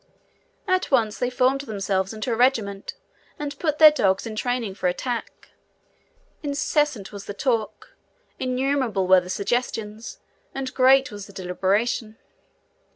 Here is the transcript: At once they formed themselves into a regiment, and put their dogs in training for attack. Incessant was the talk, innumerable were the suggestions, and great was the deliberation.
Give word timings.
At 0.67 0.89
once 0.89 1.19
they 1.19 1.29
formed 1.29 1.61
themselves 1.61 2.11
into 2.11 2.31
a 2.31 2.35
regiment, 2.35 2.95
and 3.37 3.59
put 3.59 3.77
their 3.77 3.91
dogs 3.91 4.25
in 4.25 4.35
training 4.35 4.73
for 4.73 4.87
attack. 4.87 5.49
Incessant 6.41 7.11
was 7.11 7.25
the 7.25 7.35
talk, 7.35 7.95
innumerable 8.39 9.05
were 9.07 9.21
the 9.21 9.29
suggestions, 9.29 10.17
and 10.55 10.73
great 10.73 11.11
was 11.11 11.27
the 11.27 11.33
deliberation. 11.33 12.17